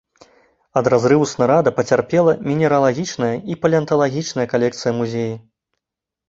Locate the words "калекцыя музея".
4.55-5.37